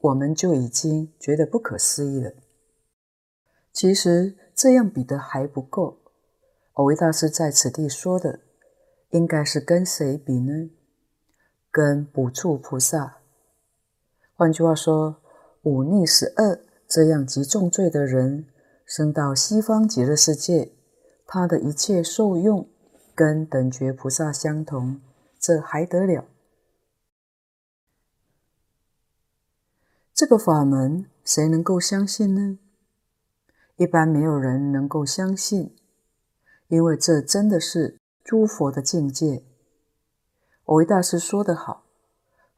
[0.00, 2.32] 我们就已经觉得不可思议了。
[3.72, 5.96] 其实这样比的还不够。
[6.74, 8.40] 蕅益大师在此地说的，
[9.08, 10.70] 应该是跟谁比呢？
[11.70, 13.16] 跟补处菩萨。
[14.34, 15.22] 换句话说，
[15.62, 18.46] 忤逆十恶这样极重罪的人，
[18.88, 20.72] 生到西方极乐世界。
[21.30, 22.66] 他的一切受用
[23.14, 25.02] 跟等觉菩萨相同，
[25.38, 26.24] 这还得了？
[30.14, 32.58] 这个法门谁能够相信呢？
[33.76, 35.76] 一般没有人能够相信，
[36.68, 39.44] 因为这真的是诸佛的境界。
[40.64, 41.84] 蕅益大师说得好：“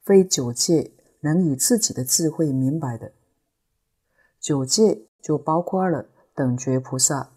[0.05, 3.13] 非九界能以自己的智慧明白的，
[4.41, 6.07] 九界就包括了
[6.41, 7.33] 等觉菩萨。”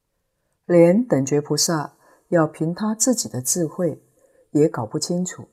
[0.66, 1.96] 连等觉菩萨
[2.30, 4.02] 要凭他自己的智慧
[4.52, 5.50] 也搞不清楚，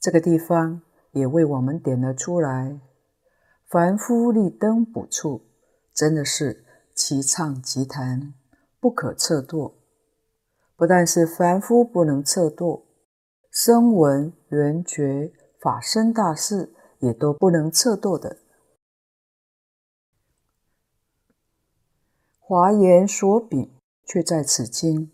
[0.00, 2.80] 这个地方也为我们点了出来。
[3.68, 5.42] 凡夫立灯补处，
[5.92, 6.64] 真的是
[6.94, 8.32] 齐唱集坛，
[8.80, 9.74] 不可测度。
[10.74, 12.86] 不但是凡夫不能测度，
[13.50, 18.38] 声闻缘觉法身大士也都不能测度的。
[22.52, 23.70] 华严所秉。
[24.04, 25.06] 却在此经，《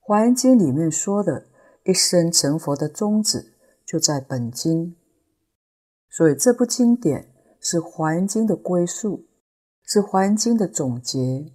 [0.00, 1.46] 华严经》里面说的
[1.84, 3.52] 一生成佛的宗旨，
[3.84, 4.96] 就在本经。
[6.08, 9.26] 所以这部经典是《华严经》的归宿，
[9.82, 11.52] 是《华严经》的总结。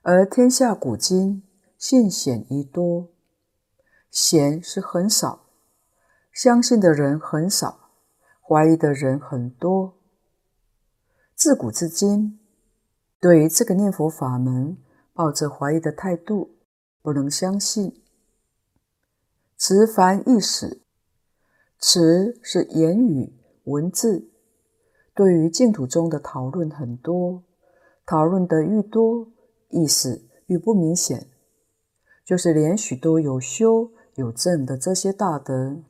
[0.00, 1.42] 而天下古今，
[1.76, 3.10] 信显宜多，
[4.10, 5.44] 显是很少，
[6.32, 7.90] 相信的人很少，
[8.40, 9.95] 怀疑的人很多。
[11.36, 12.40] 自古至今。
[13.20, 14.78] 对于这个念佛法门，
[15.12, 16.56] 抱着怀疑的态度，
[17.02, 18.02] 不能相信。
[19.58, 20.80] 词繁意识，
[21.78, 24.30] 词是言语文字，
[25.14, 27.44] 对于净土中的讨论很多，
[28.06, 29.28] 讨论得愈多，
[29.68, 31.28] 意思愈不明显。
[32.24, 35.82] 就是连许多有修有证的这些大德，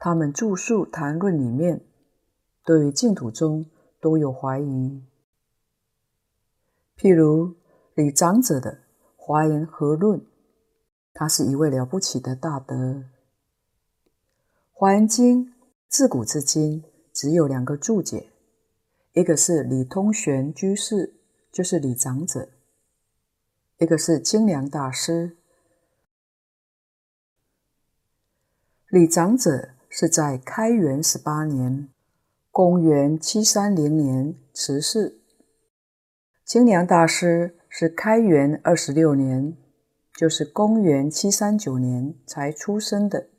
[0.00, 1.84] 他们著述谈论里面，
[2.64, 3.66] 对于净土中
[4.04, 5.02] 都有怀疑。
[6.94, 7.54] 譬如
[7.94, 8.72] 李长者的
[9.16, 10.20] 《华严和论》，
[11.14, 12.74] 他是一位了不起的大德。
[14.74, 15.46] 《华严经》
[15.88, 18.28] 自古至今只有两个注解，
[19.14, 21.14] 一个是李通玄居士，
[21.50, 22.50] 就是李长者；
[23.78, 25.38] 一个是清凉大师。
[28.88, 31.88] 李长者是在开元十八年，
[32.56, 35.20] 公元七三零年辞世。
[36.44, 39.56] 清凉大师是开元二十六年，
[40.16, 43.30] 就是公元七三九年才出生的，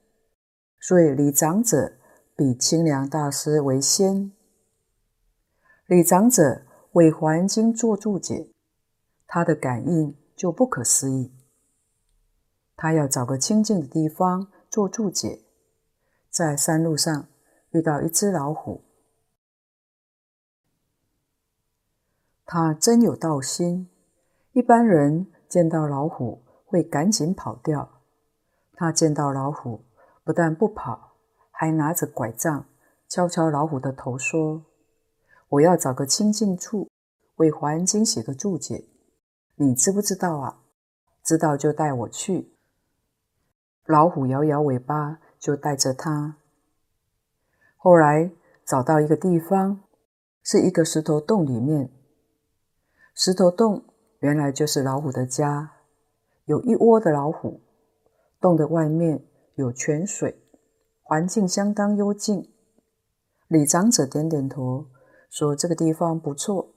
[0.81, 1.93] 所以李长者
[2.35, 4.33] 比清凉大师为先。
[5.87, 8.49] 李长者为《华严经》做注解，
[9.27, 11.31] 他的感应就不可思议。
[12.75, 15.45] 他要找个清净的地方做注解。
[16.29, 17.29] 在山路上
[17.71, 18.83] 遇到一只老虎，
[22.45, 23.89] 他真有道心。
[24.53, 28.01] 一般人见到老虎会赶紧跑掉，
[28.73, 29.83] 他见到老虎
[30.23, 31.13] 不但不跑，
[31.51, 32.65] 还拿着拐杖
[33.07, 34.63] 敲敲老虎的头，说
[35.49, 36.89] ：“我要找个清净处，
[37.35, 38.85] 为《华严经》写个注解，
[39.55, 40.59] 你知不知道啊？
[41.23, 42.53] 知道就带我去。”
[43.85, 45.19] 老虎摇摇尾巴。
[45.37, 46.37] 就带着他，
[47.77, 48.31] 后来
[48.65, 49.81] 找到一个地方，
[50.41, 51.91] 是一个石头洞里面。
[53.17, 53.85] 石头洞
[54.19, 55.71] 原来就是老虎的家，
[56.43, 57.61] 有一窝的老虎。
[58.41, 60.43] 洞的外面有泉水，
[61.01, 62.51] 环境相当幽静。
[63.47, 64.87] 李长者点点头，
[65.29, 66.73] 说：“这个地方不错。”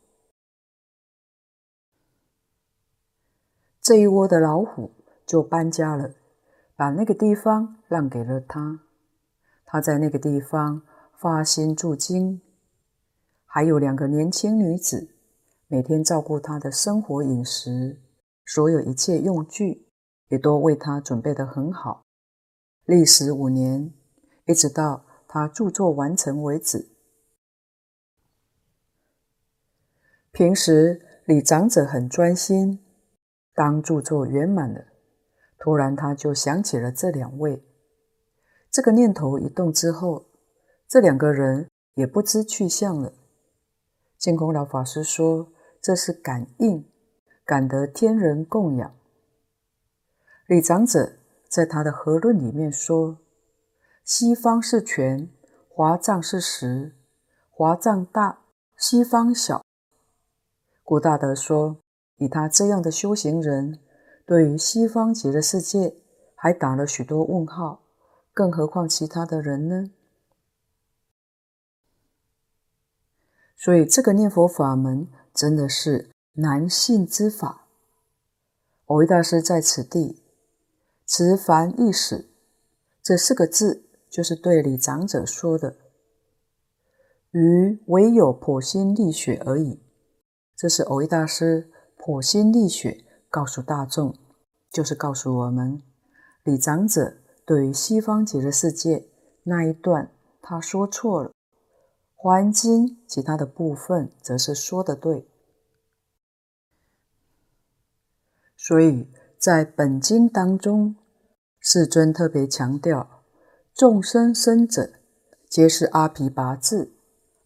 [3.82, 4.92] 这一窝的老虎
[5.26, 6.14] 就搬家了。
[6.76, 8.80] 把那个地方让给了他，
[9.66, 10.82] 他在那个地方
[11.16, 12.40] 发心注经，
[13.44, 15.16] 还有两个年轻女子，
[15.70, 18.00] 每天照顾他的生活饮食，
[18.46, 19.86] 所有一切用具
[20.28, 22.06] 也都为他准备得很好。
[22.86, 23.92] 历时五年，
[24.46, 26.88] 一直到他著作完成为止。
[30.32, 32.82] 平时李长者很专心，
[33.52, 34.86] 当著作圆满了。
[35.58, 37.62] 突然，他就想起了这两位。
[38.70, 40.30] 这个念头一动之后，
[40.86, 43.12] 这两个人也不知去向了。
[44.16, 46.84] 净空老法师说：“这是感应，
[47.44, 48.94] 感得天人供养。”
[50.46, 51.18] 李长者
[51.48, 53.18] 在他的和论里面说
[54.04, 55.30] ：“西方是泉，
[55.68, 56.94] 华藏是石，
[57.50, 58.40] 华藏大，
[58.76, 59.64] 西方小。”
[60.82, 61.78] 古大德说
[62.16, 63.80] ：“以他这样的修行人。”
[64.26, 65.96] 对于西方极乐世界，
[66.34, 67.80] 还打了许多问号，
[68.34, 69.90] 更何况其他的人呢？
[73.56, 75.08] 所以这个念佛法门
[75.38, 77.68] 真的是难信之法。
[78.86, 80.24] 蕅益大师在此地
[81.06, 82.28] 持凡意史
[83.00, 85.76] 这四个字，就是对李长者说的，
[87.30, 89.80] 余唯有剖心沥血而已。
[90.56, 93.04] 这是蕅益大师剖心沥血。
[93.30, 94.16] 告诉大众，
[94.72, 95.82] 就是告诉我们，
[96.44, 99.06] 李长者对于西方极乐世界
[99.42, 100.10] 那一段
[100.40, 101.28] 他说错了，
[102.20, 105.28] 《华严经》其他的部分则是说的对。
[108.56, 109.08] 所以
[109.38, 110.96] 在本经当中，
[111.60, 113.22] 世尊特别强调，
[113.72, 114.90] 众生生者
[115.48, 116.90] 皆是阿鞞跋致，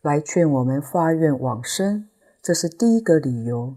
[0.01, 2.09] 来劝我们发愿往生，
[2.41, 3.77] 这是第一个理由。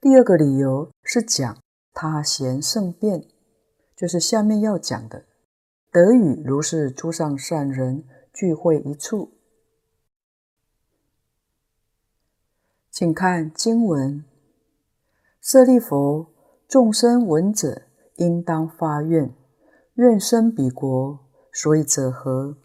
[0.00, 1.58] 第二个理由是讲
[1.92, 3.26] 他贤圣辩，
[3.96, 5.24] 就是下面要讲的，
[5.90, 9.32] 得与如是诸上善人聚会一处。
[12.98, 14.24] 请看经文：
[15.40, 16.26] 舍利弗，
[16.66, 17.82] 众生闻者
[18.16, 19.32] 应当发愿，
[19.94, 21.20] 愿生彼国。
[21.52, 22.56] 所以者何？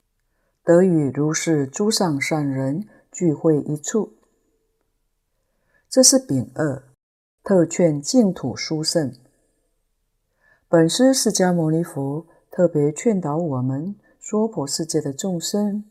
[0.63, 4.13] 得与如是诸上善人聚会一处。
[5.88, 6.81] 这是丙二。
[7.43, 9.13] 特劝净土殊胜，
[10.67, 15.84] 本师释迦牟尼佛特别劝导我们娑婆世界的众生，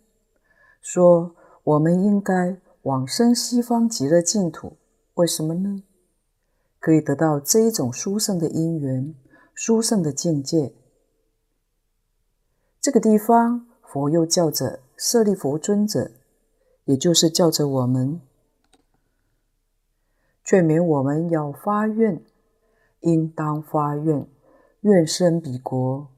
[0.80, 4.76] 说我们应该往生西方极乐净土。
[5.14, 5.82] 为什么呢？
[6.80, 9.14] 可以得到这一种殊胜的因缘、
[9.54, 10.74] 殊胜的境界。
[12.80, 16.10] 这个地方，佛又叫着舍利弗尊者，
[16.86, 18.20] 也就是叫着我们，
[20.42, 22.20] 劝勉我们要发愿，
[23.00, 24.26] 应当发愿，
[24.80, 26.08] 愿生彼国，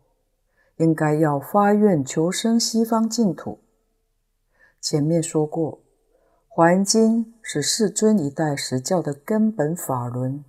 [0.77, 3.59] 应该要发愿求生西方净土。
[4.81, 5.73] 前面说过，
[6.57, 10.45] 《华严经》是世尊一代时教的根本法轮，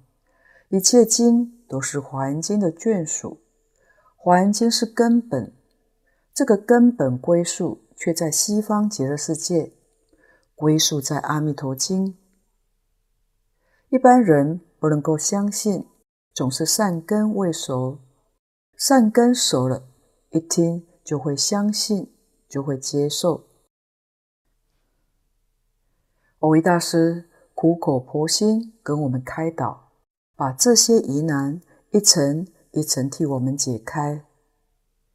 [0.70, 3.39] 一切经都是《华严经》的眷属，
[4.16, 5.51] 《华严经》是根本，
[6.32, 9.74] 这个根本归宿却在西方极乐世界，
[10.53, 12.06] 归宿在《阿弥陀经》。
[13.89, 15.88] 一般人不能够相信，
[16.36, 17.97] 总是善根未熟，
[18.78, 19.88] 善根熟了，
[20.30, 22.14] 一听就会相信，
[22.47, 23.47] 就会接受。
[26.45, 29.89] 蕅益大师苦口婆心跟我们开导，
[30.35, 34.23] 把这些疑难一层一层替我们解开。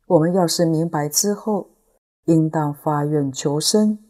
[0.08, 1.70] 我们要是明白之后，
[2.24, 4.00] 应当发愿求生，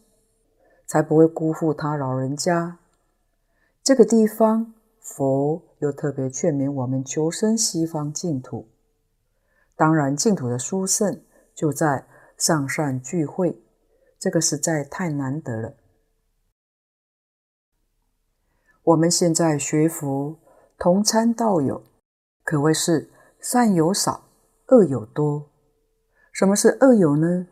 [0.87, 2.79] 才不会辜负他老人家。
[3.83, 8.67] 这个地方，佛又特别劝勉我们求生西方净土。
[9.75, 11.21] 当然，净土的殊胜
[11.53, 13.61] 就在上善聚会，
[14.17, 15.73] 这个实在太难得了。
[18.83, 20.39] 我们现在学佛，
[20.79, 21.83] 同参道友，
[22.43, 24.23] 可谓是善有少，
[24.69, 25.49] 恶有多。
[26.31, 27.45] 什么是恶有呢？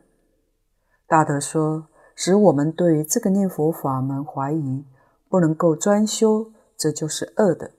[1.06, 4.84] 大德说，使我们对这个念佛法门怀疑，
[5.30, 7.70] 不能够专修，这就是恶的。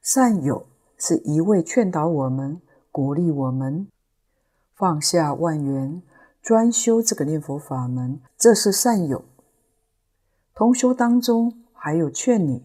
[0.00, 3.86] 善有是一味劝导我们，鼓励我们
[4.74, 6.02] 放下万缘，
[6.40, 9.22] 专修这个念佛法门，这是善有。
[10.54, 11.65] 同修当中。
[11.86, 12.64] 还有劝你，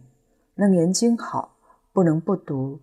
[0.55, 1.55] 楞严经好，
[1.93, 2.79] 不能不读；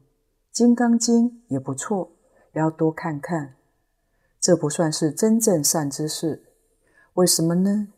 [0.52, 2.12] 金刚经也不错，
[2.52, 3.56] 要多看看。
[4.38, 6.44] 这不算是真正善知识，
[7.14, 7.88] 为什么呢？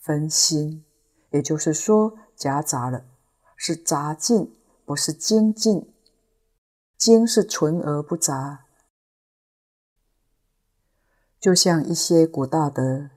[0.00, 0.84] 分心，
[1.30, 3.04] 也就是说夹杂了，
[3.54, 4.52] 是杂进，
[4.84, 5.94] 不是精进。
[6.98, 8.64] 精是纯而不杂，
[11.38, 13.10] 就像一些古大德，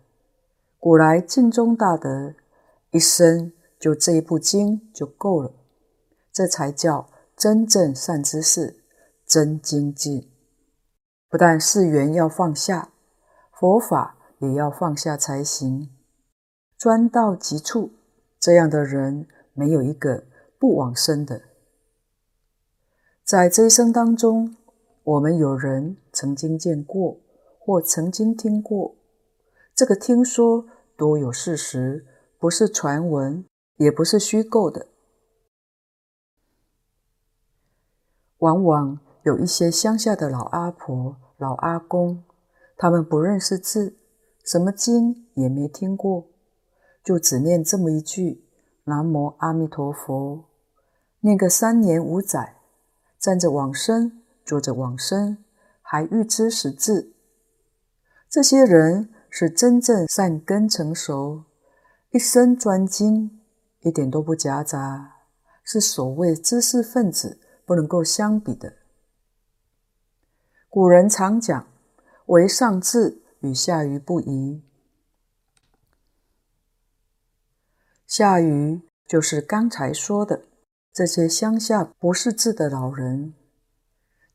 [0.77, 2.35] 古来净宗大德
[2.91, 3.51] 一生。
[3.79, 5.53] 就这一部经就够了，
[6.31, 8.83] 这才叫真正善知识，
[9.25, 10.31] 真精进。
[11.29, 12.89] 不但世缘要放下，
[13.51, 15.89] 佛法也要放下才行。
[16.77, 17.91] 专到极处，
[18.39, 20.25] 这样的人没有一个
[20.57, 21.41] 不往生的。
[23.23, 24.55] 在这一生当中，
[25.03, 27.19] 我们有人曾经见过，
[27.59, 28.95] 或曾经听过，
[29.75, 30.65] 这个听说
[30.95, 32.05] 多有事实，
[32.39, 33.45] 不是传闻。
[33.77, 34.87] 也不是虚构的，
[38.39, 42.23] 往往有一些乡下的老阿婆、老阿公，
[42.75, 43.95] 他们不认识字，
[44.43, 46.27] 什么经也没听过，
[47.03, 48.43] 就只念这么一句
[48.85, 50.45] “南无阿弥陀佛”，
[51.21, 52.57] 念个三年五载，
[53.19, 55.37] 站着往生，坐着往生，
[55.81, 57.13] 还预知识字。
[58.27, 61.43] 这些人是真正善根成熟，
[62.09, 63.36] 一生专精。
[63.87, 65.15] 一点都不夹杂，
[65.63, 68.73] 是所谓知识分子不能够相比的。
[70.67, 71.65] 古人常讲
[72.27, 74.61] “唯上智与下愚不移”，
[78.05, 80.43] 下愚就是刚才说的
[80.91, 83.33] 这些乡下不识字的老人，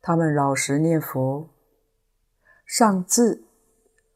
[0.01, 1.51] 他们老实念佛；
[2.65, 3.45] 上智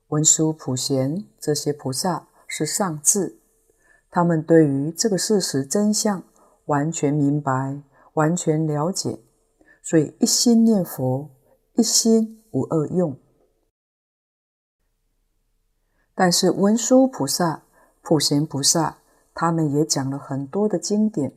[0.08, 3.38] 文殊普贤这些菩萨是上智。
[4.16, 6.22] 他们对于这个事实真相
[6.64, 7.82] 完全明白，
[8.14, 9.20] 完全了解，
[9.82, 11.28] 所以一心念佛，
[11.74, 13.14] 一心无二用。
[16.14, 17.64] 但是文殊菩萨、
[18.00, 19.02] 普贤菩萨，
[19.34, 21.36] 他们也讲了很多的经典。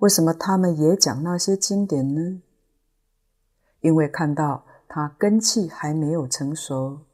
[0.00, 2.42] 为什么他们也讲那些经典呢？
[3.80, 7.06] 因为看到他根器还没有成熟，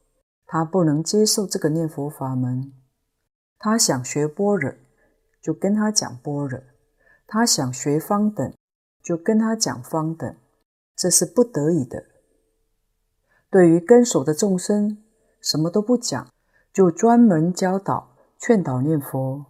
[0.45, 2.73] 他不能接受这个念佛法门。
[3.59, 4.75] 他想学般若，
[5.41, 6.61] 就跟他讲般若；
[7.27, 8.53] 他想学方等，
[9.03, 10.37] 就跟他讲方等。
[10.95, 12.05] 这是不得已的。
[13.51, 15.03] 对于根手的众生，
[15.41, 16.29] 什么都不讲，
[16.73, 19.47] 就专门教导、劝导念佛。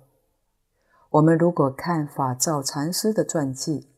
[1.11, 3.89] 我们如果看法照禅师的传记，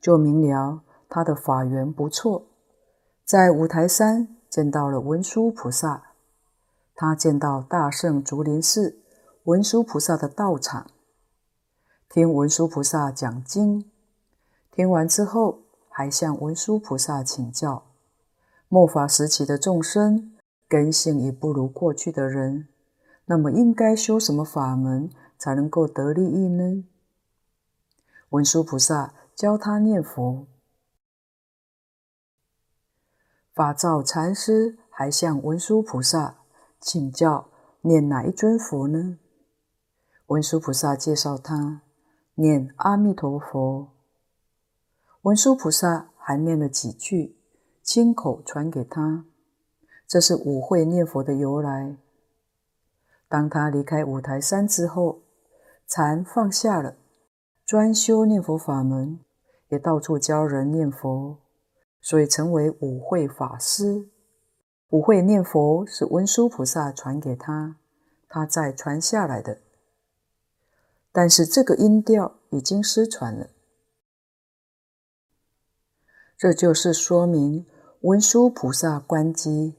[0.00, 2.46] 就明了他的法缘不错。
[3.24, 6.10] 在五台山见到了文殊菩萨，
[6.94, 8.98] 他见到大圣竹林寺。
[9.46, 10.90] 文殊菩萨的道场，
[12.08, 13.88] 听文殊菩萨讲经，
[14.72, 17.84] 听完之后还向文殊菩萨请教。
[18.68, 20.36] 末法时期的众生
[20.66, 22.66] 根性已不如过去的人，
[23.26, 26.84] 那么应该修什么法门才能够得利益呢？
[28.30, 30.48] 文殊菩萨教他念佛。
[33.54, 36.38] 法照禅师还向文殊菩萨
[36.80, 37.48] 请教
[37.82, 39.20] 念哪一尊佛呢？
[40.26, 41.82] 文殊菩萨介绍他
[42.34, 43.92] 念阿弥陀佛。
[45.22, 47.36] 文殊菩萨还念了几句，
[47.80, 49.24] 亲口传给他。
[50.08, 51.96] 这是五会念佛的由来。
[53.28, 55.22] 当他离开五台山之后，
[55.86, 56.96] 禅放下了，
[57.64, 59.20] 专修念佛法门，
[59.68, 61.38] 也到处教人念佛。
[62.00, 64.08] 所以成为五会法师。
[64.90, 67.76] 五会念佛是文殊菩萨传给他，
[68.28, 69.60] 他再传下来的。
[71.16, 73.48] 但是这个音调已经失传了。
[76.36, 77.64] 这就是说明
[78.02, 79.76] 文殊菩萨观机，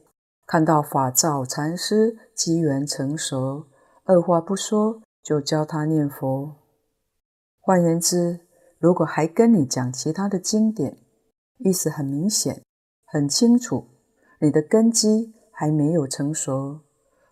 [0.48, 3.68] 看到法照禅师机缘成熟，
[4.06, 6.56] 二话不说就教他念佛。
[7.60, 8.40] 换言之，
[8.80, 10.98] 如果还跟你讲其他的经典，
[11.60, 12.64] 意思很明显，
[13.06, 13.86] 很清楚，
[14.42, 16.80] 你的根基还没有成熟，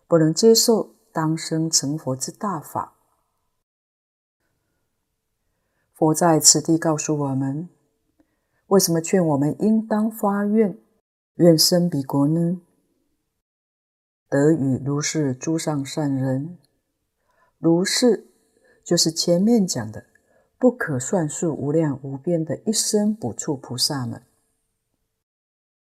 [0.06, 2.95] 不能接受当生成佛之大法。
[5.96, 7.70] 佛在此地告诉我们，
[8.66, 10.78] 为什么劝我们应当发愿，
[11.36, 12.60] 愿生彼国呢？
[14.28, 16.58] 得与如是诸上善人，
[17.58, 18.26] 如是
[18.84, 20.04] 就是前面讲的。
[20.58, 24.22] 不可算数、无量无边的一生补处菩萨们，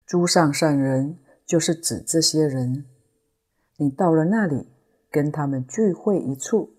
[0.05, 2.85] 诸上善人就是指这些人。
[3.77, 4.67] 你到了那里，
[5.11, 6.72] 跟他们聚会一处。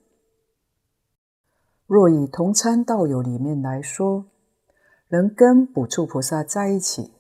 [1.95, 4.27] 若以同参道友里面来说，
[5.11, 7.13] 能跟补处菩萨在一起，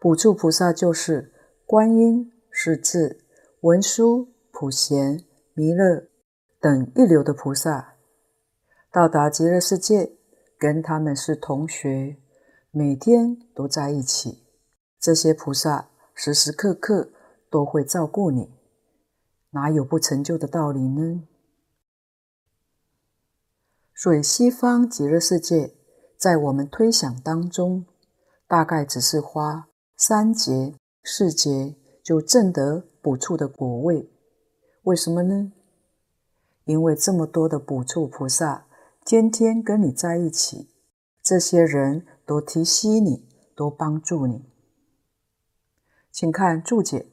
[0.00, 1.32] 补处菩萨就是
[1.64, 3.20] 观音、势至、
[3.60, 5.22] 文殊、普贤、
[5.54, 6.08] 弥勒
[6.60, 7.94] 等一流的菩萨。
[8.90, 10.16] 到达极乐世界，
[10.58, 12.16] 跟他们是同学，
[12.72, 14.42] 每天都在一起。
[14.98, 17.10] 这些菩萨时时刻刻
[17.48, 18.50] 都会照顾你，
[19.50, 21.22] 哪有不成就的道理呢？
[23.96, 25.74] 所以西方极乐世界，
[26.18, 27.86] 在我们推想当中，
[28.46, 34.10] 大概只是花三劫、四劫就证得补处的果位。
[34.82, 35.50] 为什么呢？
[36.66, 38.66] 因为这么多的补处菩萨。
[39.04, 40.68] 天天跟你在一起，
[41.22, 44.44] 这些人都提携你，都帮助你。
[46.10, 47.06] 请看注解：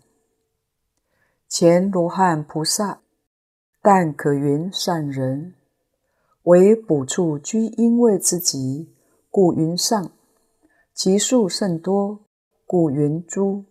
[1.48, 3.02] 前罗汉菩萨，
[3.80, 5.54] 但可云善人，
[6.44, 8.94] 为补处居因位之极，
[9.30, 10.12] 故云上；
[10.94, 12.26] 其数甚多，
[12.66, 13.66] 故云诸。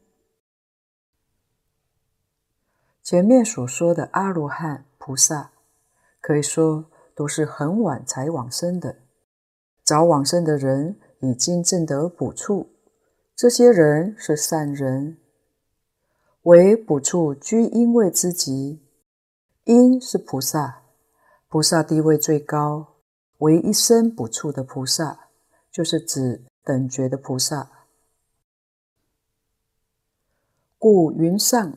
[3.03, 5.53] 前面所说的阿罗汉菩萨，
[6.21, 6.87] 可以说。
[7.15, 8.97] 都是很晚才往生的，
[9.85, 12.71] 早往生的人已经证得补处，
[13.37, 15.19] 这些人是善人，
[16.45, 18.83] 为补处居因位之极，
[19.65, 20.82] 因是菩萨，
[21.53, 22.95] 菩萨地位最高，
[23.41, 25.29] 唯一生不处的菩萨，
[25.71, 27.71] 就是指等觉的菩萨，
[30.79, 31.77] 故云上，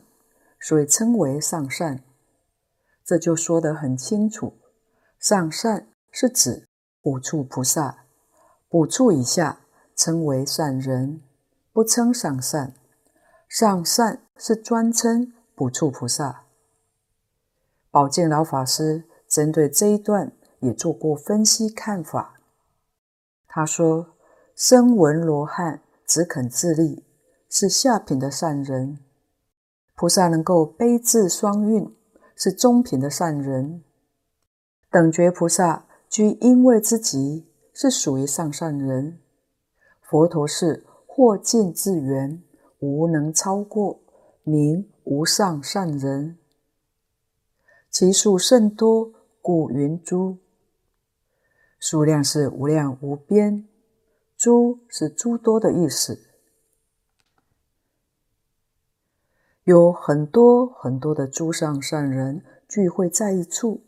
[0.58, 2.02] 所以称为上善，
[3.04, 4.54] 这就说得很清楚。
[5.18, 6.66] 上善是指
[7.02, 8.06] 五处菩萨，
[8.70, 9.60] 五处以下
[9.94, 11.20] 称为善人，
[11.74, 12.72] 不称上善。
[13.46, 16.44] 上善是专称补处菩萨。
[17.90, 22.40] 宝静老法师针对这一段也做过分析看法。
[23.46, 24.14] 他说
[24.54, 27.04] ：“声闻罗汉只肯自利，
[27.48, 28.98] 是下品的善人；
[29.94, 31.94] 菩萨能够悲智双运，
[32.34, 33.82] 是中品的善人。”
[34.90, 39.18] 等觉菩萨居因位之极，是属于上善人。
[40.00, 42.42] 佛陀是或近自缘，
[42.78, 43.98] 无能超过，
[44.44, 46.38] 名无上善人。
[47.90, 49.12] 其数甚多，
[49.46, 50.38] 故云诸。
[51.78, 53.68] 数量是无量无边，
[54.36, 56.18] 诸是诸多的意思。
[59.62, 63.84] 有很多很多的诸上善人聚会在一处。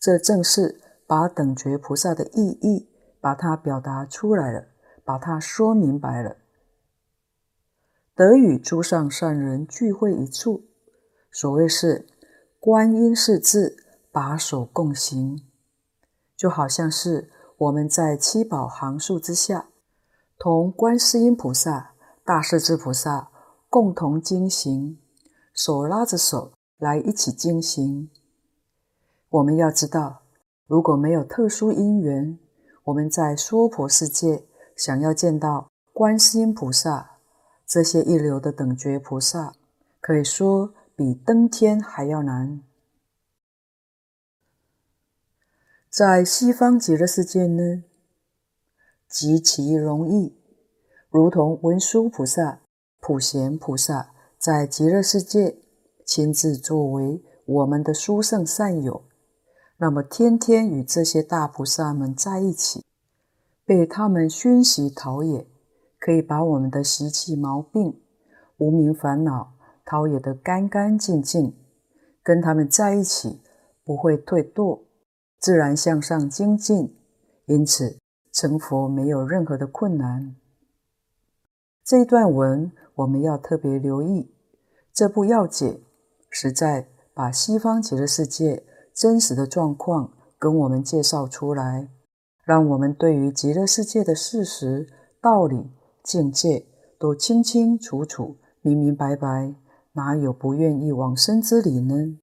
[0.00, 2.88] 这正是把等觉菩萨的意义，
[3.20, 4.66] 把它表达出来了，
[5.04, 6.38] 把它说明白了。
[8.16, 10.64] 得与诸上善人聚会一处，
[11.30, 12.04] 所谓是
[12.58, 13.76] 观音势至，
[14.18, 15.44] 把手共行，
[16.36, 19.68] 就好像是我们在七宝行树之下，
[20.36, 21.92] 同观世音菩萨、
[22.24, 23.30] 大势至菩萨
[23.70, 24.98] 共同经行，
[25.54, 28.10] 手拉着手来一起进行。
[29.28, 30.22] 我们要知道，
[30.66, 32.36] 如果没有特殊因缘，
[32.86, 37.18] 我们在娑婆世界想要见到观世音菩萨
[37.64, 39.52] 这些一流的等觉菩萨，
[40.00, 42.60] 可以说比登天还要难。
[45.90, 47.82] 在西方极乐世界呢，
[49.08, 50.36] 极其容易，
[51.08, 52.60] 如同文殊菩萨、
[53.00, 55.56] 普贤菩萨在极乐世界
[56.04, 59.04] 亲自作为我们的殊胜善友，
[59.78, 62.84] 那么天天与这些大菩萨们在一起，
[63.64, 65.46] 被他们熏习陶冶，
[65.98, 67.98] 可以把我们的习气毛病、
[68.58, 69.54] 无明烦恼
[69.86, 71.56] 陶冶得干干净净，
[72.22, 73.40] 跟他们在一起
[73.82, 74.82] 不会退堕。
[75.38, 76.96] 自然向上精进，
[77.46, 77.98] 因此
[78.32, 80.34] 成佛没有任何的困难。
[81.84, 84.30] 这一段文我们要特别留意，
[84.92, 85.80] 这部要解
[86.28, 91.88] 实在把西方极乐世界真实的状况跟我们介绍出来，
[92.44, 94.88] 让我们对于极乐世界的事实、
[95.20, 95.70] 道理、
[96.02, 96.66] 境界
[96.98, 99.54] 都清清楚楚、明明白白，
[99.92, 102.18] 哪有不愿意往生之理呢？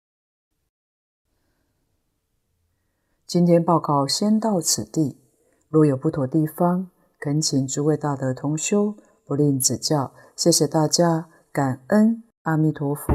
[3.27, 5.17] 今天报告先到此地，
[5.67, 8.95] 若有不妥地方，恳请诸位大德同修
[9.25, 10.13] 不吝指教。
[10.35, 13.11] 谢谢大家，感恩阿弥陀佛。